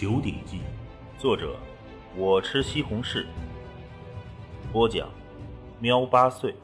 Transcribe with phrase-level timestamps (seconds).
[0.00, 0.60] 九鼎记》，
[1.20, 1.58] 作者
[2.16, 3.26] 我吃西红柿，
[4.72, 5.10] 播讲
[5.80, 6.54] 喵八岁。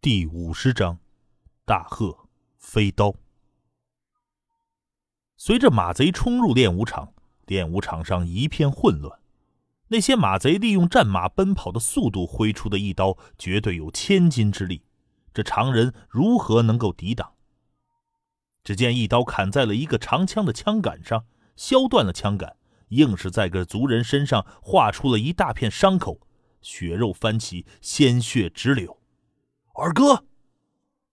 [0.00, 0.98] 第五十章：
[1.64, 2.18] 大鹤
[2.58, 3.14] 飞刀。
[5.36, 7.12] 随着马贼冲入练武场，
[7.46, 9.20] 练武场上一片混乱。
[9.86, 14.82] 那些马贼利用战马奔跑的速度挥出的一刀，绝对有千斤之力。
[15.32, 17.34] 这常人如何能够抵挡？
[18.62, 21.24] 只见一刀砍在了一个长枪的枪杆上，
[21.56, 22.56] 削断了枪杆，
[22.88, 26.20] 硬是在个族人身上划出了一大片伤口，
[26.60, 28.98] 血肉翻起，鲜血直流。
[29.74, 30.24] 二哥，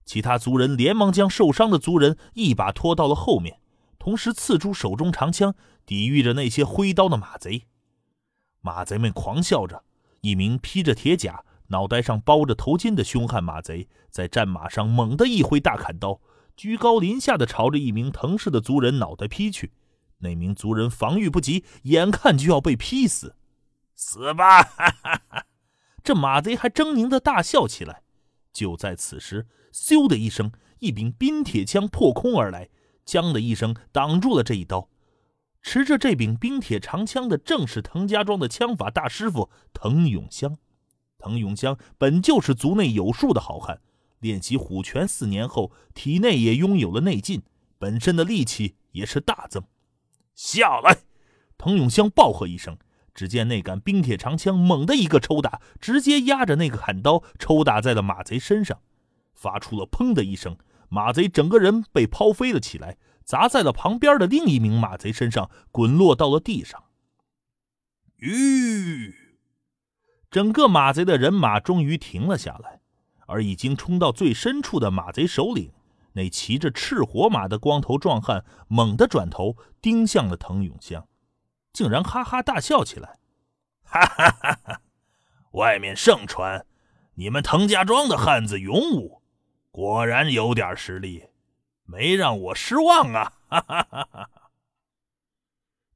[0.06, 3.60] 其他族人连忙将受伤的族人一把拖到了后面，
[3.98, 7.68] 同时刺出手中长枪，抵御着那些挥刀的马贼。
[8.60, 9.84] 马贼们狂笑着，
[10.22, 16.20] 一名披着铁甲、脑袋上包着头巾的凶悍马贼，在战马上猛地一挥大砍刀，
[16.58, 19.72] 居高临下的朝着一名藤氏的族人脑袋劈去。
[20.18, 23.36] 那名族人防御不及，眼看就要被劈死，
[23.94, 24.64] 死吧！
[24.64, 25.46] 哈哈哈！
[26.04, 28.02] 这马贼还狰狞的大笑起来。
[28.52, 32.70] 就在此时，咻的一声，一柄冰铁枪破空而来，
[33.06, 34.90] 锵的一声挡住了这一刀。
[35.62, 40.58] 持着这柄冰铁长枪的，正是滕家庄的枪法大师傅滕永香。
[41.20, 43.80] 滕永香本就是族内有数的好汉，
[44.20, 47.44] 练习虎拳四年后，体内也拥有了内劲，
[47.78, 49.64] 本身的力气也是大增。
[50.36, 51.00] 下来！
[51.58, 52.78] 滕永香暴喝一声，
[53.14, 58.82] 只见那杆冰铁长枪猛地一个抽打，直接压着那个砍刀抽打在了马贼身上，
[59.34, 60.58] 发出了砰的一声，
[60.90, 62.98] 马贼整个人被抛飞了起来。
[63.24, 66.86] 砸在了旁边的另一名马贼身上，滚落到了地上。
[68.16, 69.14] 吁！
[70.32, 72.77] 整个马贼的人马终于停了下来，
[73.28, 75.72] 而已经冲到最深处的马贼首领，
[76.14, 81.08] 那骑着赤火马的光头壮汉，猛地转头盯向了滕永香，
[81.72, 83.20] 竟然哈哈大笑起来
[83.86, 84.82] ：“哈哈哈哈！
[85.52, 86.66] 外面盛传
[87.14, 89.22] 你们滕家庄的汉子勇武，
[89.72, 91.28] 果然有点实力。”
[91.90, 93.32] 没让我失望啊！
[93.48, 94.30] 哈哈哈哈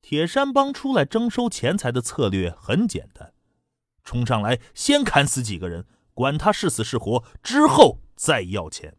[0.01, 3.33] 铁山帮出来征收钱财的策略很简单，
[4.01, 8.95] 冲上来先砍死几个人，管他是死是活，之后再要钱。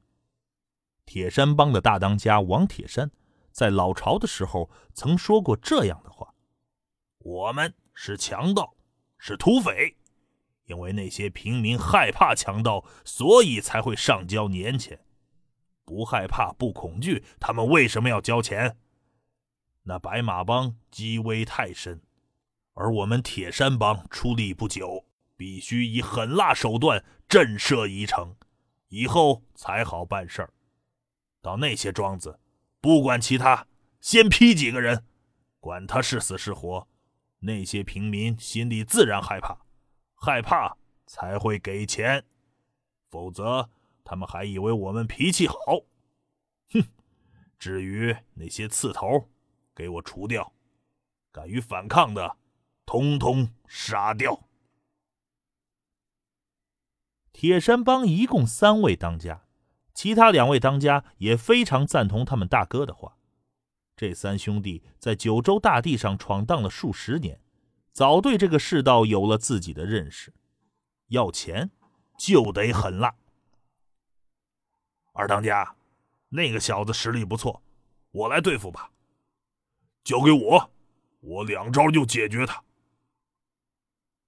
[1.05, 3.11] 铁山帮的大当家王铁山
[3.51, 6.35] 在老巢的时候曾说过这样的话
[7.19, 8.75] ：“我们是强盗，
[9.19, 9.97] 是土匪，
[10.65, 15.01] 因为那些平民害怕强盗，所以才会上交年钱。”
[15.85, 18.79] 不害怕，不恐惧，他们为什么要交钱？
[19.83, 22.01] 那白马帮积威太深，
[22.75, 25.05] 而我们铁山帮出力不久，
[25.43, 28.37] 必须以狠辣手段震慑宜城，
[28.91, 30.55] 以后才好办事儿。
[31.41, 32.39] 到那些庄子，
[32.81, 33.67] 不管其他，
[34.01, 35.05] 先劈几个人，
[35.59, 36.87] 管他是死是活，
[37.41, 39.67] 那些平民心里自然害怕，
[40.15, 40.77] 害怕
[41.09, 42.25] 才会给钱，
[43.11, 43.69] 否则。
[44.05, 45.57] 他们还以为我们脾气好，
[46.73, 46.85] 哼！
[47.59, 49.29] 至于那些刺头，
[49.75, 50.53] 给我除掉！
[51.33, 52.37] 敢于反抗的，
[52.87, 54.49] 通通杀掉！
[57.33, 59.45] 铁山帮一共三位当家，
[59.95, 63.17] 其他两位当家也非常赞同他们大哥的话。
[63.97, 67.41] 这三兄弟在九州大地上闯荡了数十年，
[67.93, 70.33] 早对这个世道有了自己的认识。
[71.09, 71.71] 要钱，
[72.19, 73.15] 就得狠辣。
[75.13, 75.77] 二当家，
[76.31, 77.63] 那个小子实力不错，
[78.11, 78.91] 我来对付吧。
[80.05, 80.71] 交给我，
[81.21, 82.63] 我两招就解决他。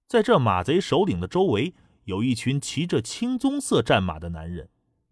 [0.07, 1.73] 在这马贼首领的周围，
[2.05, 4.69] 有一群骑着青棕色战马的男人。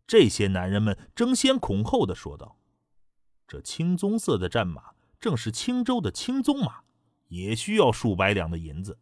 [0.07, 2.57] 这些男人们争先恐后的说道
[3.47, 6.81] ：“这青棕色的战马正是青州的青鬃马，
[7.27, 8.97] 也需要数百两的银子。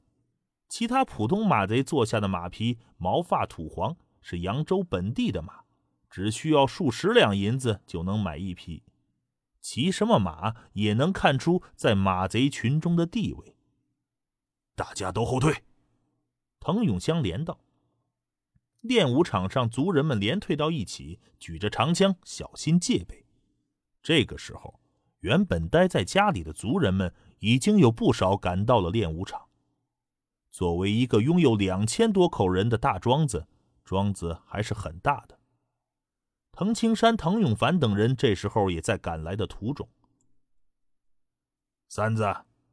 [0.68, 5.62] 其他普通马贼坐下的马匹毛发土黄，是扬州本地的马。”
[6.12, 8.84] 只需要数十两银子就能买一匹，
[9.62, 13.56] 骑什么马也能看出在马贼群中的地位。
[14.76, 15.64] 大家都后退，
[16.60, 17.62] 滕永香连道。
[18.82, 23.26] 练武场上，族人们连退到一起，举着长枪，小心戒备。
[24.04, 24.80] 这个时候，
[25.20, 29.48] 原本待在家里的族人们已经有不少赶到了练武场。
[30.52, 33.48] 作为一个拥有两千多口人的大庄子，
[33.86, 35.40] 庄子还是很大的。
[36.52, 39.88] 滕青山、滕永凡等人这时候也在赶来的途中。
[41.88, 42.26] 三子，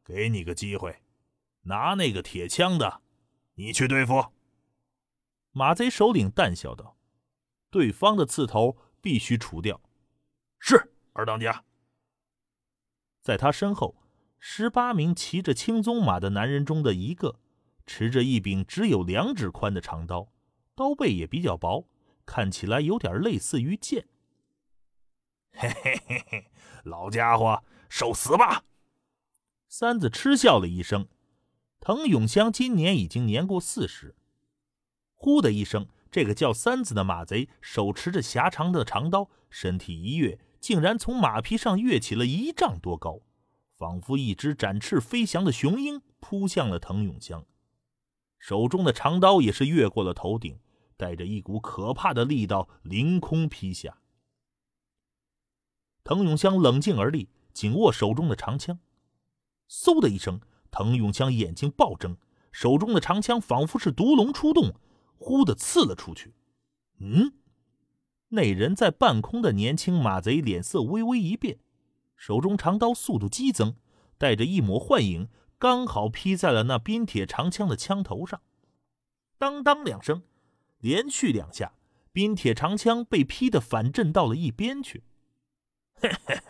[0.03, 1.03] 给你个机会，
[1.63, 3.03] 拿那个铁枪的，
[3.55, 4.25] 你去对付。
[5.59, 6.97] 马贼首领淡笑道
[7.69, 9.81] ：“对方的刺头必须除掉。”
[10.61, 11.65] 是二当家。
[13.21, 13.97] 在他身后，
[14.39, 17.41] 十八名骑着青鬃马的男人中的一个，
[17.87, 20.33] 持着一柄只有两指宽的长刀，
[20.77, 21.89] 刀背也比较薄，
[22.25, 24.07] 看起来有点类似于剑。
[25.51, 26.51] 嘿嘿嘿嘿，
[26.85, 28.63] 老家伙，受死吧！
[29.67, 31.09] 三子嗤笑了一声。
[31.81, 34.15] 滕永香今年已经年过四十。
[35.19, 40.39] 呼的一声，这个叫三子的马贼手持着狭长的长刀，身体一跃。
[40.61, 43.21] 竟然从马匹上跃起了一丈多高，
[43.77, 47.45] 仿佛一只展翅飞翔的雄鹰，扑向了滕永香。
[48.39, 50.59] 手中的长刀也是越过了头顶，
[50.97, 53.99] 带着一股可怕的力道凌空劈下。
[56.03, 58.81] 滕永香冷静而立，紧握手中的长枪。
[59.71, 62.17] 嗖的一声，滕永香眼睛暴睁，
[62.51, 64.75] 手中的长枪仿佛是毒龙出动，
[65.19, 66.35] 呼的刺了出去。
[67.01, 67.35] 嗯。
[68.31, 71.59] 那人在半空的年轻马贼脸色微微一变，
[72.15, 73.77] 手中长刀速度激增，
[74.19, 75.29] 带着一抹幻影，
[75.59, 78.43] 刚好劈在了那冰铁长枪的枪头上。
[79.39, 80.25] 当当两声，
[80.79, 81.73] 连续两下，
[82.13, 85.05] 冰铁长枪被劈得反震到了一边去。
[85.95, 86.41] 嘿嘿，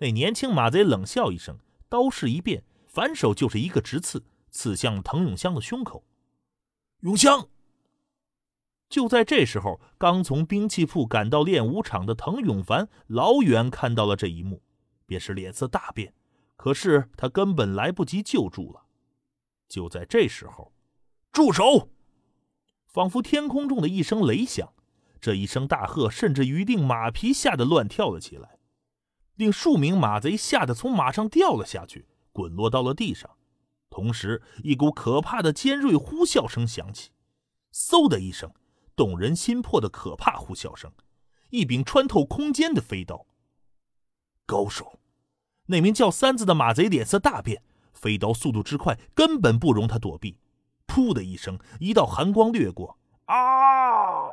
[0.00, 1.58] 那年轻马贼冷笑一声，
[1.88, 6.04] 刀势一变，反手就是一个直刺，刺向滕永香的胸口。
[7.00, 7.48] 永香。
[8.88, 14.62] 就在这时候，刚从兵器铺赶到练武场的滕永凡老远看到了这一幕，
[15.06, 16.14] 便是脸色大变。
[16.56, 18.86] 可是他根本来不及救助了。
[19.68, 20.72] 就在这时候，
[21.30, 21.90] 住手！
[22.86, 24.72] 仿佛天空中的一声雷响，
[25.20, 28.58] 这一声大喝，甚至于令马匹吓得乱跳了起来，
[29.36, 33.37] 令数名马贼吓得从马上掉了下去，滚落到了地上。
[33.90, 37.10] 同时，一股可怕的尖锐呼啸声响起，
[37.72, 38.52] 嗖的一声。
[38.94, 40.92] 动人心魄的可怕呼啸声，
[41.50, 43.26] 一柄穿透空间的飞刀。
[44.44, 44.98] 高手，
[45.66, 47.62] 那名叫三子的马贼脸色大变，
[47.92, 50.38] 飞刀速度之快，根本不容他躲避。
[50.88, 52.98] 噗的一声，一道寒光掠过。
[53.26, 54.30] 啊！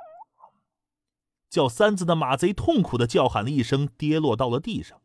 [1.47, 4.99] 叫三子的马贼痛苦的叫喊了一声，跌落到了地上。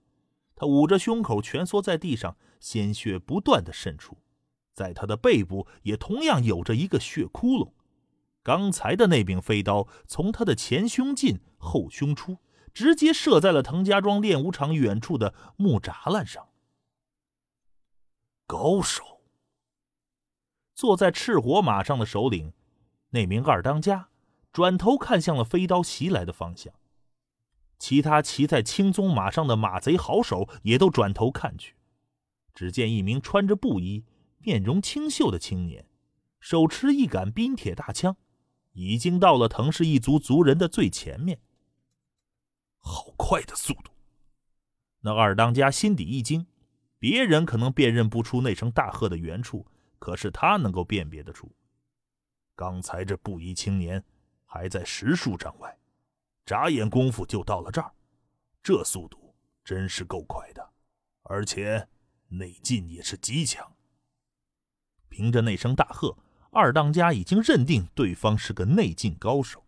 [0.56, 4.17] 他捂着胸口，蜷缩在地上，鲜血不断的渗出，
[4.81, 7.73] 在他的背部也同样有着一个血窟窿。
[8.43, 12.38] 刚才的那柄飞刀从他的前胸进，后胸出，
[12.73, 16.49] 直接射在了滕家庄练武场远处的木栅栏上。
[18.47, 19.21] 高手。
[20.75, 22.55] 坐在赤火马上的首领，
[23.11, 24.09] 那名二当家，
[24.50, 26.73] 转头看向了飞刀袭来的方向。
[27.79, 31.76] 其他骑在青鬃马上的马贼好手也都转头看去。
[32.55, 34.05] 只见一名穿着布衣、
[34.41, 35.87] 面容清秀的青年，
[36.41, 38.17] 手持一杆冰铁大枪。
[38.73, 41.41] 已经到了藤氏一族族人的最前面。
[42.79, 43.91] 好快的速度！
[45.01, 46.47] 那二当家心底一惊，
[46.99, 49.67] 别人可能辨认不出那声大喝的原处，
[49.99, 51.51] 可是他能够辨别得出。
[52.55, 54.05] 刚才这布衣青年
[54.45, 55.77] 还在十数丈外，
[56.47, 57.93] 眨眼功夫就到了这儿，
[58.63, 59.35] 这速度
[59.65, 60.71] 真是够快的，
[61.23, 61.89] 而且
[62.29, 63.75] 内劲也是极强。
[65.11, 66.17] 凭着那声大喝。
[66.53, 69.62] 二当家已经认定对方是个内劲高手。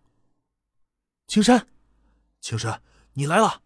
[1.27, 1.69] 青山，
[2.41, 3.63] 青山，你来了！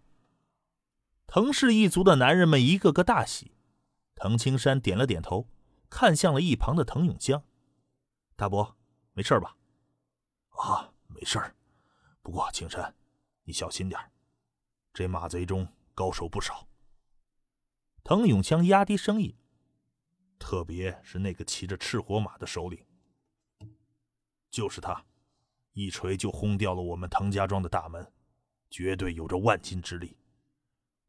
[1.26, 3.52] 藤氏一族的男人们一个个大喜。
[4.14, 5.48] 藤青山点了点头，
[5.88, 7.42] 看向了一旁的藤永香
[8.36, 8.76] ：“大伯，
[9.12, 9.56] 没事吧
[10.60, 11.40] ？”“啊，没事
[12.22, 12.94] 不过青山，
[13.44, 13.98] 你小心点
[14.92, 16.68] 这马贼中高手不少。”
[18.04, 19.34] 藤永香压低声音
[20.38, 22.84] ：“特别是那个骑着赤火马的首领。”
[24.50, 25.04] 就是他，
[25.72, 28.12] 一锤就轰掉了我们滕家庄的大门，
[28.70, 30.16] 绝对有着万金之力，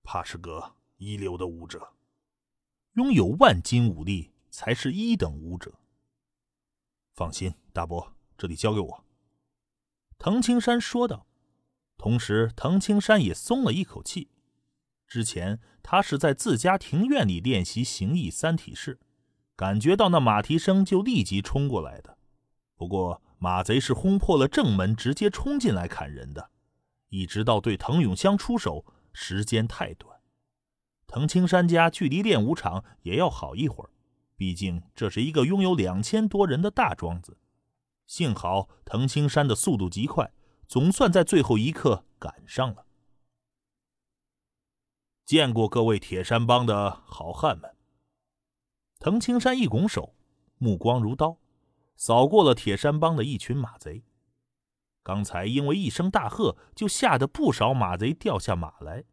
[0.03, 1.93] 怕是个一流的武者。
[2.93, 5.79] 拥有万金武力才是一等武者。
[7.13, 9.05] 放心，大伯，这里交给我。”
[10.19, 11.27] 滕青山说道。
[11.97, 14.29] 同时，滕青山也松了一口气。
[15.07, 18.99] 之前他是在自家庭院里练习形意三体式，
[19.57, 22.17] 感觉到那马蹄声就立即冲过来的。
[22.77, 23.21] 不过。
[23.39, 26.49] 马贼是轰破了正门，直接冲进来砍人的，
[27.09, 28.83] 一直到对滕永香出手，
[29.13, 30.19] 时间太短。
[31.05, 33.91] 滕青山家距离练武场也要好一会儿，
[34.35, 37.37] 毕竟这是一个拥有两千多人的大庄子。
[38.07, 40.33] 幸好滕青山的速度极快，
[40.67, 42.87] 总算在最后一刻赶上了。
[45.23, 47.76] 见过各位铁山帮的好汉们。
[48.99, 50.15] 滕青山一拱手，
[50.57, 51.37] 目光如刀。
[51.95, 54.03] 扫过了铁山帮的一群马贼，
[55.01, 59.03] 刚才因为一声大喝，就吓得不少马贼掉下马来。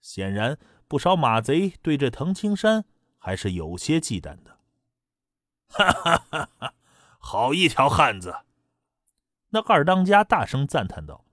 [0.00, 0.58] 显然，
[0.88, 2.86] 不少马贼对这藤青山
[3.18, 4.58] 还是有些忌惮的。
[5.68, 6.74] 哈哈哈哈！
[7.18, 8.34] 好一条汉子！
[9.50, 11.24] 那二当家大声赞叹道：“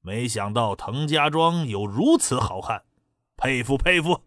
[0.00, 2.84] 没想到滕家庄有如此好汉，
[3.36, 4.22] 佩服佩服！”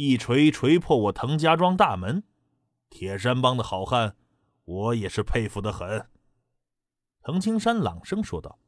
[0.00, 2.22] 一锤锤破我滕家庄大门，
[2.88, 4.14] 铁山帮的好汉，
[4.64, 6.08] 我也是佩服的很。”
[7.20, 8.60] 滕青山朗声说道。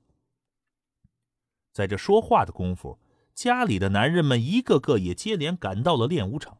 [1.71, 2.99] 在这说话的功夫，
[3.33, 6.59] 家里的男人们一个个也接连赶到了练武场。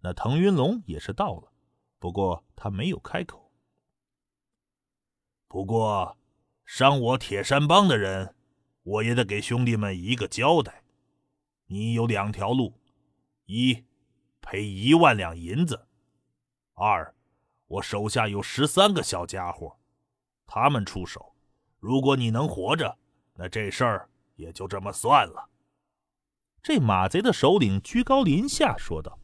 [0.00, 1.50] 那腾云龙也是到了，
[1.98, 3.50] 不过他没有开口。
[5.48, 6.18] 不过，
[6.66, 8.34] 伤我铁山帮的人，
[8.82, 10.84] 我也得给兄弟们一个交代。
[11.68, 12.78] 你有两条路：
[13.46, 13.84] 一，
[14.42, 15.86] 赔一万两银子；
[16.74, 17.14] 二，
[17.66, 19.78] 我手下有十三个小家伙，
[20.46, 21.34] 他们出手，
[21.78, 22.98] 如果你能活着，
[23.36, 24.10] 那这事儿。
[24.36, 25.50] 也就这么算了。
[26.62, 29.20] 这马贼的首领居高临下说道：“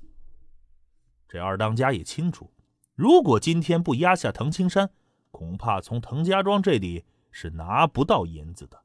[1.26, 2.52] 这二当家也清楚，
[2.94, 4.90] 如果今天不压下藤青山，
[5.32, 8.84] 恐怕从藤家庄这里是拿不到银子的。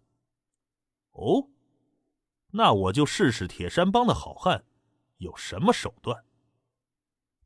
[1.11, 1.49] 哦，
[2.51, 4.63] 那我就试试铁山帮的好汉
[5.23, 6.23] 有什么手段。”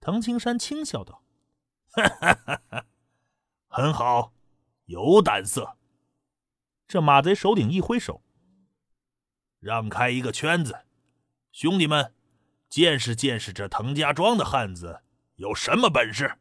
[0.01, 1.23] 藤青山轻笑道
[3.67, 4.33] ：“很好，
[4.85, 5.77] 有胆色。”
[6.87, 8.21] 这马贼首领一挥手。
[9.59, 10.85] 让开一个圈子，
[11.51, 12.13] 兄弟们，
[12.69, 15.01] 见识见识这滕家庄的汉子
[15.35, 16.37] 有什么本事。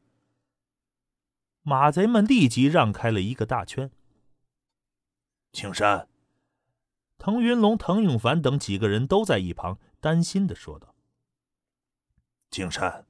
[1.63, 3.91] 马贼们立即让开了一个大圈。
[5.53, 6.09] 青山、
[7.19, 10.95] 滕云龙、滕永凡等几个人都在一旁担心的说道
[12.51, 13.07] ：“青山，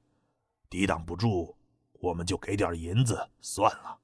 [0.69, 1.57] 抵挡不住，
[1.93, 4.01] 我们就给点银子算了。”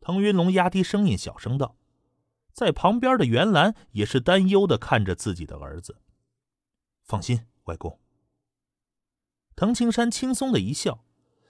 [0.00, 1.76] 滕云龙压低声音，小声道。
[2.52, 5.96] 在旁边的袁兰也是担忧的看着自己的儿子。
[7.02, 7.98] 放心，外公。
[9.56, 11.04] 滕青山轻松的一笑，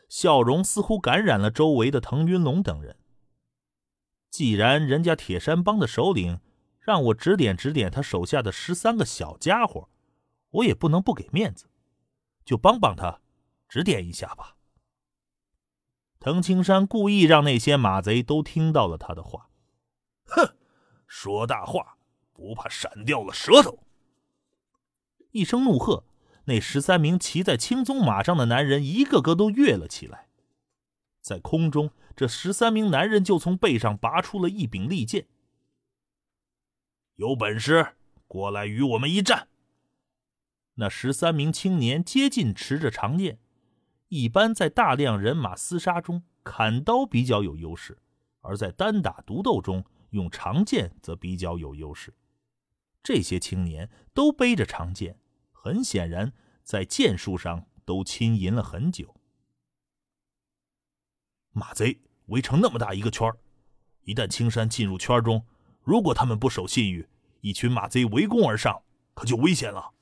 [0.08, 2.96] 笑容似乎感染了周围的滕云龙等人。
[4.30, 6.40] 既然人家铁山帮的首领
[6.80, 9.90] 让我指点指点他手下的十三个小家伙，
[10.50, 11.68] 我也不能不给面子，
[12.44, 13.20] 就帮帮他，
[13.68, 14.56] 指点一下吧。
[16.18, 19.50] 滕青山故意让那些马贼都听到了他的话，
[20.26, 20.56] 哼。
[21.06, 21.96] 说大话，
[22.32, 23.86] 不怕闪掉了舌头！
[25.30, 26.04] 一声怒喝，
[26.46, 30.28] 那十三名骑在青鬃马上的男人一个个都跃了起来。
[31.20, 35.28] 在空中，这十三名男人就从背上拔出了一柄利剑。
[37.14, 37.94] 有本事
[38.26, 39.46] 过来与我们一战！
[40.74, 43.38] 那十三名青年接近，持着长剑。
[44.08, 47.94] 一般在大量人马厮杀中，砍刀比较有优势；
[48.40, 52.14] 而在单打独斗中，用长剑则比较有优势。
[53.02, 55.18] 这些青年都背着长剑，
[55.52, 59.14] 很显然在剑术上都亲吟了很久。
[61.52, 63.32] 马贼围成那么大一个圈
[64.02, 65.46] 一旦青山进入圈中，
[65.82, 67.08] 如果他们不守信誉，
[67.40, 68.82] 一群马贼围攻而上，
[69.14, 69.92] 可就危险了。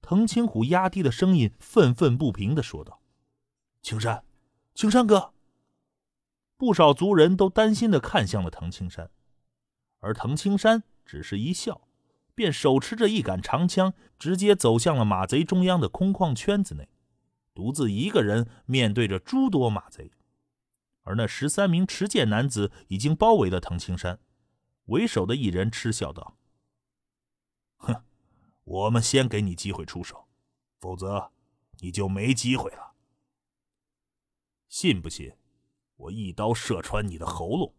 [0.00, 3.00] 滕青虎压低了声音，愤愤不平的说道
[3.82, 4.24] ：“青山，
[4.74, 5.34] 青山哥。”
[6.56, 9.10] 不少族人都担心的看向了藤青山，
[10.00, 11.82] 而藤青山只是一笑，
[12.34, 16.88] 便手持着一杆长枪，直接走向了马贼中央的空旷圈子内，
[17.54, 20.10] 独自一个人面对着诸多马贼。
[21.02, 24.18] 而那十三名持剑男子已经包围了藤青山，
[24.86, 26.37] 为首的一人嗤笑道：“，
[28.68, 30.28] 我们先给你机会出手，
[30.78, 31.32] 否则
[31.78, 32.92] 你就没机会了。
[34.68, 35.32] 信不信？”
[35.96, 37.74] 我一刀射穿你的喉咙。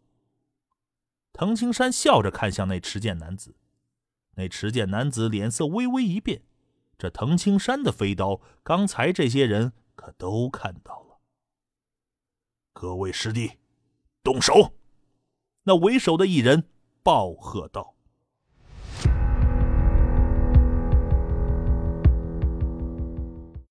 [1.32, 3.56] 藤青山笑着看向那持剑男子，
[4.32, 6.44] 那持剑男子脸色微微一变。
[6.98, 11.22] 这藤青山的飞刀，刚才这些人可都看到了。
[12.74, 13.60] 各位师弟，
[14.22, 14.74] 动手！
[15.64, 16.70] 那为首的一人
[17.02, 17.96] 暴喝道。